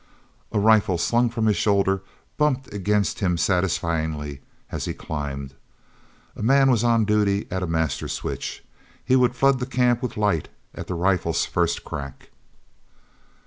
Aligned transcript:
A 0.51 0.57
rifle 0.57 0.97
slung 0.97 1.29
from 1.29 1.45
his 1.45 1.57
shoulder 1.57 2.01
bumped 2.35 2.73
against 2.73 3.19
him 3.19 3.37
satisfyingly 3.37 4.41
as 4.71 4.85
he 4.85 4.95
climbed. 4.95 5.53
A 6.35 6.41
man 6.41 6.71
was 6.71 6.83
on 6.83 7.05
duty 7.05 7.47
at 7.51 7.61
a 7.61 7.67
master 7.67 8.07
switch—he 8.07 9.15
would 9.15 9.35
flood 9.35 9.59
the 9.59 9.67
camp 9.67 10.01
with 10.01 10.17
light 10.17 10.49
at 10.73 10.87
the 10.87 10.95
rifle's 10.95 11.45
first 11.45 11.83
crack. 11.83 12.31